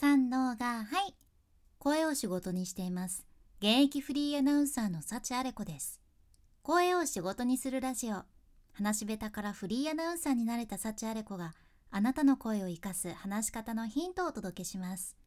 [0.00, 1.14] 三能がはい。
[1.78, 3.26] 声を仕事にしています。
[3.58, 6.00] 現役フリーアナウンサーの幸あれ子です。
[6.62, 8.22] 声を仕事にするラジオ。
[8.72, 11.52] 話し下手からフリーアナウンサーになれた幸あれ子が
[11.90, 15.18] あなたの声を生かす話し方のヒントをお届けします。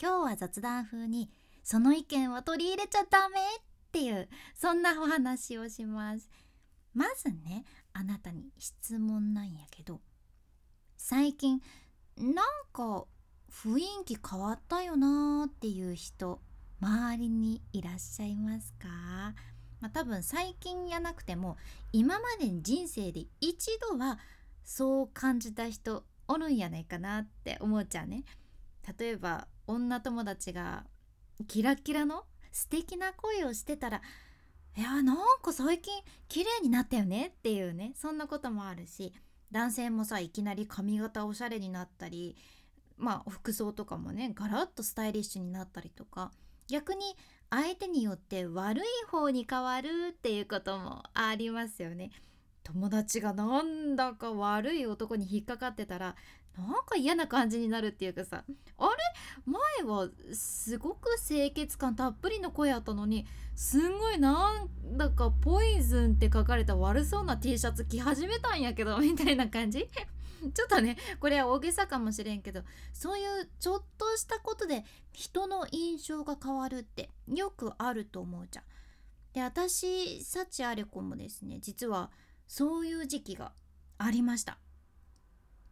[0.00, 1.28] 今日は雑談風に
[1.64, 3.42] その意見は取り入れちゃダメっ
[3.90, 6.30] ていうそんなお話をします。
[6.94, 10.00] まずねあなたに質問なんやけど
[10.96, 11.60] 最近
[12.16, 13.06] なんか
[13.52, 16.40] 雰囲気変わったよなーっていう人
[16.80, 18.88] 周りにいらっしゃいますか？
[19.80, 21.56] まあ、多分最近やなくても
[21.92, 24.18] 今までに人生で一度は
[24.64, 28.24] そう感じた人おるんやないかなって思っちゃうね。
[28.98, 30.84] 例えば女友達が
[31.46, 34.00] キラキラの素敵な声をしてたら
[34.76, 35.92] いやなんか最近
[36.28, 39.12] 綺麗になったよねっていうねそんなこともあるし
[39.50, 42.36] 男性もさいきなり髪型おしゃれになったり
[42.96, 46.30] まあ服装とかもねガラッとスタイリッシュになったりとか
[46.68, 47.16] 逆に
[47.50, 52.10] 相手によって悪い方に変わるっていうこともありますよね。
[52.64, 56.14] 友達がなんだか悪い男に引っかかってたら
[56.56, 58.44] なんか嫌な感じになるっていうかさ
[58.78, 58.90] あれ？
[59.44, 69.88] 前はすごく清潔感たっぷりの声やったのにすんごいなんだかポイズンって書かれた悪そうな T シャツ着始めたんやけどみたいな感じ？
[70.54, 72.62] ちょっとねこれは大げさかもしれんけど
[72.92, 78.64] そういうちょっとしたことで人の印象が変わるってよくあると思うじゃん。
[79.32, 82.10] で私幸あれ子もですね実は
[82.46, 83.52] そういう時期が
[83.98, 84.58] ありました。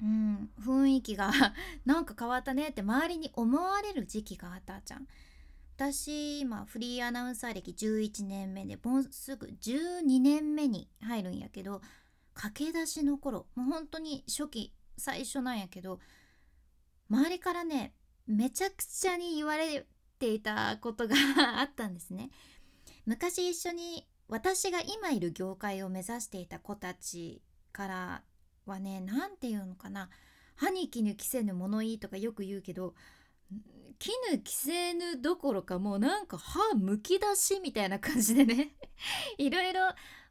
[0.01, 1.31] うん雰囲気が
[1.85, 5.07] なんか変わったねって周りに思われる時期があったじゃん。
[5.77, 11.81] 私今フリーアナウンサー歴11年目でもうすぐ12年目に入るんやけど
[12.35, 16.01] 駆け出しの頃もう本当に初期最初なんやけど
[17.11, 17.95] 周りからね
[18.27, 19.87] めちゃくちゃに言われ
[20.19, 21.17] ていたことが
[21.61, 22.31] あったんですね。
[23.07, 28.23] 昔一緒に私が今いる業界を目指していた子たちから
[28.67, 30.11] はね何て言うのかな
[30.55, 32.95] 歯に衣着せぬ物言いとかよく言うけど
[33.99, 38.77] 絹着せぬどころかもうなんか歯むき出しみたいな感じでね
[39.37, 39.81] いろいろ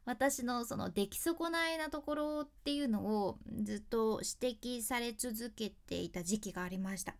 [0.04, 7.14] 私のその出来損ないなところっていうのをずっと指摘され続けていた時期がありました。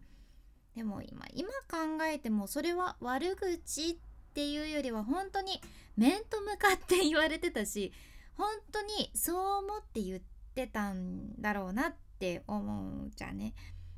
[0.75, 3.97] でも今今考えてもそれは悪口っ
[4.33, 5.61] ていうよりは本当に
[5.97, 7.93] 面と向かって言われてたし
[8.35, 10.21] 本当にそう思って言っ
[10.55, 13.55] てたんだろうなって思うじゃんね、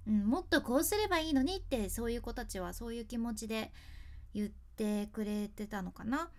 [0.07, 3.71] うん、もっとこうすればいいのにってそういう子たちはそういう気持ちで
[4.35, 6.31] 言ってくれてたのかな、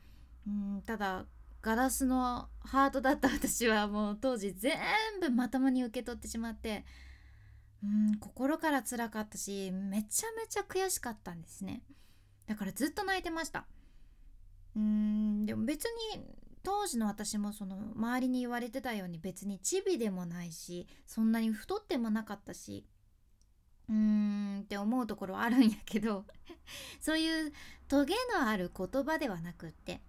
[0.48, 1.25] うん、ただ
[1.63, 4.78] ガラスのハートだった私はもう当時全
[5.22, 6.85] 部まともに受け取ってしまって
[7.81, 11.81] うん心から辛かったしめちゃめちゃ悔しかったんですね。
[12.47, 13.66] だからずっと泣いてました。
[14.75, 16.22] うんでも別に
[16.63, 22.85] 当時の私もその周りに言われてたように別にチビでもないしそんなに太ってもなかったし
[23.90, 26.25] うーんって思うところはあるんやけど
[27.00, 27.53] そういう
[27.88, 30.01] トゲのある言葉ではなくって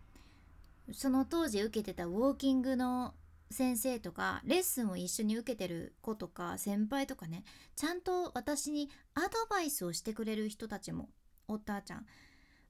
[0.93, 3.15] その当時受けてたウォーキングの
[3.50, 7.45] 先生とかレッスンを一緒に受けてる子とか先輩とかね
[7.77, 11.09] ちゃんと私にアドバイスをしてくれる人たちも
[11.47, 12.06] おったちゃん。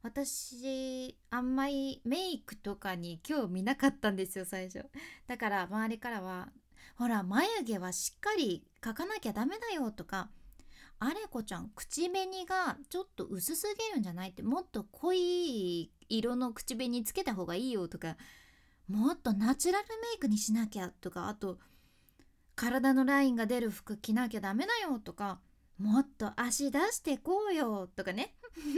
[0.02, 4.84] 私あんまりメイクとかに興味なかったんですよ最初。
[5.26, 6.50] だから周りからは
[6.96, 10.28] ほら眉毛はしっかり描かなきゃダメだよとか
[11.04, 18.16] あれこちゃん口紅がちょっと薄すぎるんじゃないってもっと濃い色の口紅つけた方がいいよとか
[18.88, 21.58] もっとナチュラルメイクにしなきゃとかあと
[22.54, 25.40] 体のラインが出る服着なきゃダメだよとか
[25.78, 28.36] もっと足出してこうよとかね。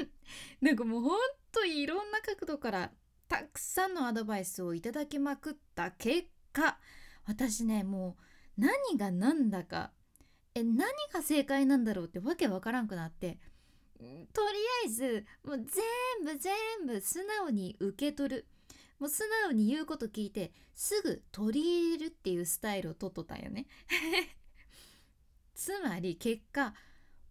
[0.62, 1.20] なんかもうほん
[1.52, 2.92] といろんな角度から
[3.28, 6.78] たくさんのアドバイスをいただきまくった結果
[7.26, 8.16] 私ねも
[8.56, 9.92] う何が何だか
[10.56, 12.06] え何が正解なんだろう？
[12.06, 13.38] ってわけわからんくなって
[14.32, 15.64] とりあえずもう全
[16.24, 16.54] 部全
[16.86, 18.46] 部素直に受け取る。
[18.98, 23.66] もう素直に言うこと聞いてすぐ取り入れるっていうスタイルをとっとったんよね。
[25.54, 26.74] つまり結果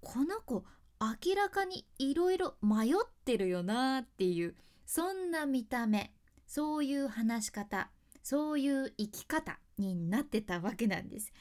[0.02, 0.64] この子
[1.00, 2.94] 明らかにいろいろ迷っ
[3.26, 4.56] てるよなっていう
[4.86, 6.14] そんな見た目
[6.46, 7.90] そういう話し方
[8.22, 11.32] そういう生き方になってたわけなんです。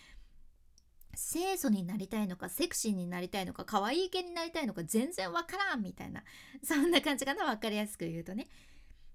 [1.34, 6.22] 清楚になりたいのかセクシーになりたいのか可愛い系になりたいのか全然わからんみたいな
[6.62, 8.48] そんな感じかな分かりやすく言うとね。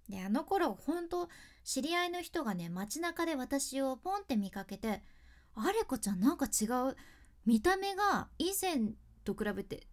[0.10, 1.30] であの頃ほんと
[1.64, 5.02] 知り合いの人がね街中で私をポンって見かけて
[5.56, 6.98] 「あれこちゃんなんか違う
[7.46, 8.92] 見た目が以前
[9.24, 9.88] と比べて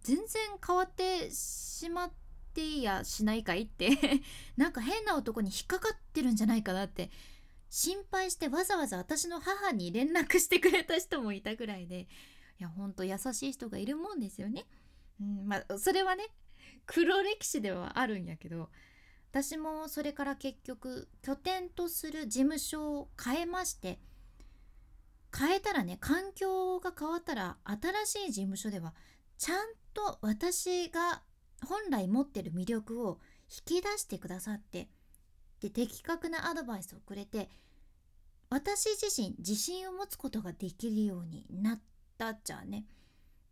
[0.00, 2.12] 全然変わってしまっ
[2.54, 4.22] ていやしないかいって
[4.56, 7.10] なんか変な男に引っかかってるんじゃないかなって
[7.74, 12.06] 心配してわざわざ私の母に連絡してくれた人もいたぐらいでい
[12.58, 14.66] やほんと優しい人がいるもんですよね。
[15.18, 16.26] うん、まあそれはね
[16.84, 18.68] 黒歴史ではあるんやけど
[19.30, 23.98] 私もそれから結局拠点とする事務所を変えまして
[25.34, 28.92] 変えたらね環境が変わったら新しい事務所では
[29.38, 29.58] ちゃん
[29.94, 31.22] と私が
[31.66, 34.90] 本来持ってる魅力を引き出してくださって
[35.60, 37.48] で的確なアドバイスをくれて
[38.52, 41.80] 私自身自信を持つことができるようになっ
[42.18, 42.84] たっちゃね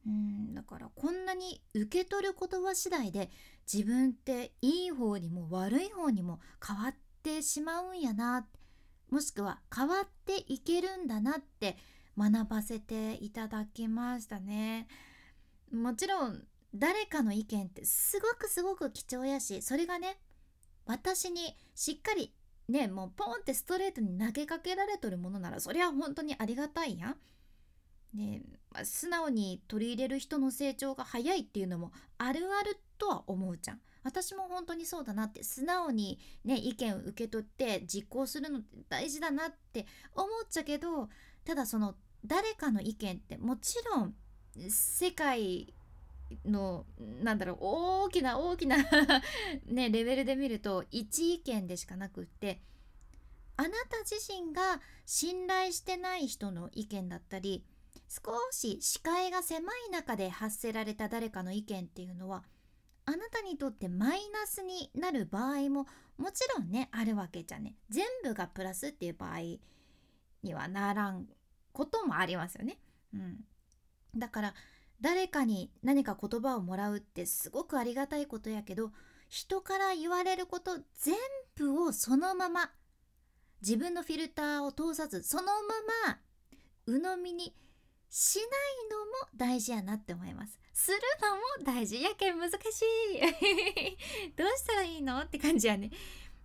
[0.06, 3.30] うんだからこんなに受け取る言葉次第で
[3.72, 8.46] 自分っていい方にも悪い方にも変わってしまうんやな
[9.10, 11.78] もしくは変わっていけるんだなって
[12.18, 14.86] 学ばせていただきましたね。
[15.72, 16.42] もちろん
[16.74, 20.18] 誰かの意見ってすごくすごく貴重やしそれがね
[20.84, 22.34] 私にしっかり
[22.70, 27.16] ねもうポンってストレートに投げかけられとるものならそれは本当にありがたいやん。
[28.14, 33.80] ねまあ、素直に取り入れる人の成長が早いっていうのもあるあるとは思うじゃん。
[34.02, 41.08] 私も本当にそうだなって素直にね意見を受け取って実行するのって大事だなって思っちゃけど
[41.44, 44.14] ただその誰かの意見ってもちろん
[44.68, 45.74] 世界
[46.44, 46.86] の
[47.22, 48.76] なんだろう大きな大きな
[49.66, 52.62] ねレベルで見ると一意見でしかなくって
[53.56, 57.64] あなた自身が信頼してない人の意見だったり
[58.08, 62.44] 少し視界が狭い中で発せられた誰かの意見っていうのは
[63.06, 65.86] あなたにとってマイナスになる場合も
[66.16, 69.38] もちろんねあるわけじゃね全部がプラスっていう場合
[70.42, 71.26] にはならん
[71.72, 72.78] こともありますよね。
[73.14, 73.44] うん、
[74.16, 74.54] だから
[75.00, 78.90] 誰かに何か言葉をもらうってすごくありがたいことやけど
[79.28, 81.14] 人から言われること全
[81.56, 82.70] 部をそのまま
[83.62, 85.52] 自分のフィルターを通さずそのま
[86.06, 86.18] ま
[86.86, 87.54] 鵜呑みに
[88.08, 88.46] しない
[88.90, 90.58] のも大事やなって思います。
[90.72, 92.02] するのも大事。
[92.02, 92.56] やけん難しい。
[94.34, 95.90] どうしたらいいのって感じやね、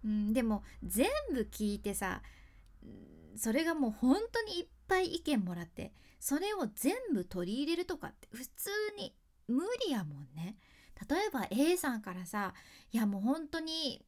[0.04, 2.22] うん、でも全部聞いてさ
[3.36, 9.16] それがもう本当にいっぱい意見もらってそれを全部取り入れるとかって普通に
[9.48, 10.58] 無理やもんね。
[11.10, 12.54] 例えば A さんからさ
[12.92, 14.06] いやもう本当に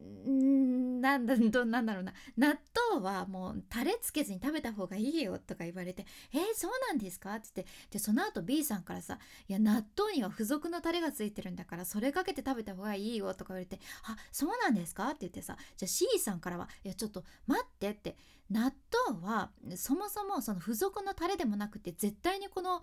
[0.00, 2.58] なんだ どなんだろうな納
[2.90, 9.18] 豆はもうタレつけずに食べた方がいいよとか言われて「えー、そうなんですか?」って言ってでその後 B さんからさ
[9.48, 18.16] 「いや納豆には付属のタレがついてるんだからそれかけて食べた方がいいよ」とか言われて「あそうなんですか?」って言ってさじゃあ C さんからは「いやちょっと待って」って
[18.50, 18.72] 納
[19.06, 22.80] 豆はそもそもその付属のタレでもなくて絶対にこの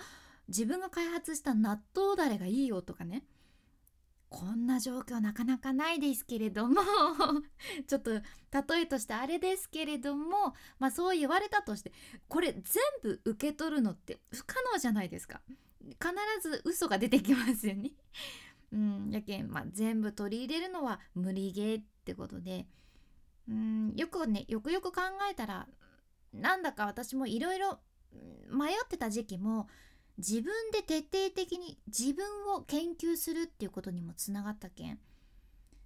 [0.48, 3.25] 自分が開発した納豆だれがいいよとかね
[4.30, 6.82] こんな状況なかなかないですけれども。
[7.88, 11.92] ちょっと例えとしてあれですけれどもまあそう言われたとして
[12.28, 12.64] これ全
[13.02, 15.42] 部受け取るのって不可能じゃないですか。
[15.82, 17.92] 必ず嘘が出てきますよね。
[18.74, 22.68] うんやけん、まあ、全部取り入れるのは無理ゲーってことで。
[23.48, 25.02] うんよくねよくよく考
[25.32, 25.70] えたら
[26.34, 27.80] なんだか私もいろいろ
[28.50, 29.68] 迷ってた時期も
[30.18, 32.25] 自分で徹底的に自分
[32.56, 35.00] を研究するっていうことにもつながったけん。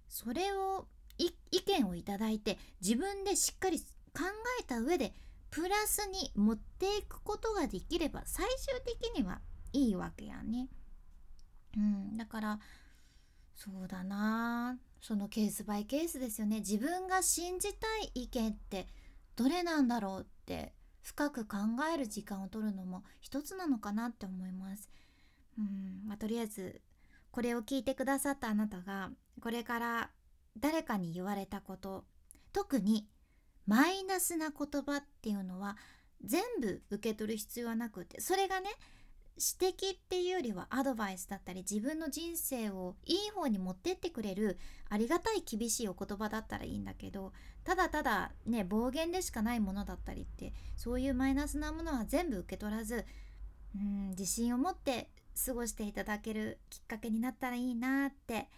[0.08, 0.86] それを
[1.18, 1.30] 意
[1.62, 3.84] 見をいただいて自分でしっかり考
[4.60, 5.14] えた上で
[5.50, 9.40] プラスに持っていくことができれば最終的には
[9.72, 10.68] いいわけやね。
[11.76, 12.60] うん、だから
[13.54, 14.78] そうだな。
[15.00, 16.60] そのケースバイケースですよね。
[16.60, 18.86] 自分が信じたい意見って
[19.36, 20.72] どれなんだろうって
[21.02, 21.58] 深く考
[21.92, 24.88] える時間を取るのも一つなのかなって思います。
[25.58, 26.80] うんまあ、とりあえず
[27.30, 30.10] これを聞いてくださったあなたがこれから
[30.58, 32.04] 誰かに言われたこと
[32.52, 33.08] 特に
[33.66, 35.76] マイナスな言葉っていうのは
[36.24, 38.70] 全部受け取る必要はなくてそれがね
[39.36, 44.58] 指摘っていうよりはアドバイスだったり自分の人生をいい方に持ってってくれる
[44.88, 47.32] ありがたい厳しいお言葉だったらいいんだけど
[47.64, 53.04] ただただね暴言でしかないものだったりってそういうマイナスなものは全部受け取らず
[53.74, 55.08] うん自信を持って
[55.46, 58.48] 過ごしていただけるきっかけになったらいいなって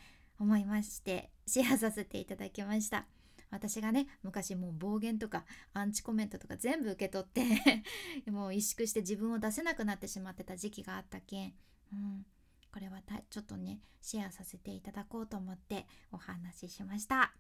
[0.41, 3.07] 思いましてシェアさせていただきました。
[3.55, 7.85] 私がね昔もう暴言とかアンチコメントとか全部受け取って
[8.29, 11.55] もう萎縮して自分を出せなくなってしまってた時期があったけん、
[11.93, 12.27] うん、
[12.73, 17.33] これはちょっとねシェアさせていただこうと思ってお話ししました。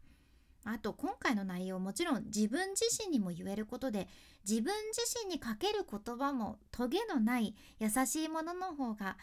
[0.66, 4.08] あと今回の内容もちろん自分自身にも言えることで
[4.48, 9.18] 自分自身にかける言葉もトゲのない優しいものの方が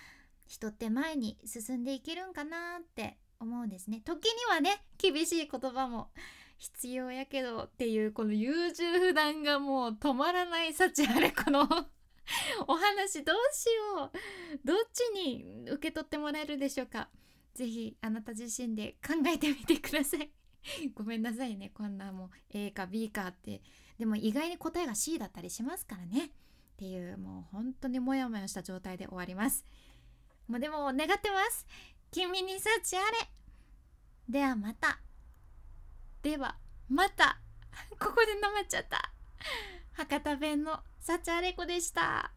[0.46, 4.02] 人って前に進んでいけるんかなって思うんですね。
[4.06, 6.12] 時にはね厳しい言葉も
[6.62, 11.62] 必要やけどっていうこの優柔不断がもう止まらない幸あれこの
[12.68, 13.66] お話どうし
[13.98, 14.60] よう。
[14.64, 17.10] どっちに受け取ってもらえるでしょうか。
[17.56, 20.32] 是非あなた自身で考えてみてください。
[20.94, 21.72] ごめんなさいね。
[21.74, 23.64] こんなもう A か B かって。
[23.98, 26.26] でも意外に答えが C だったりしますからね。
[26.26, 26.30] っ
[26.78, 29.66] ていうもう本当にモヤモヤした状態で終わります。
[30.48, 31.66] もうでも願ってます。
[32.12, 33.18] 君に幸あれ。
[34.30, 35.02] ではまた。
[36.22, 36.56] では
[36.90, 37.40] また
[38.00, 39.12] ここでなまっちゃった
[39.94, 42.32] 博多弁の幸あれ子でした。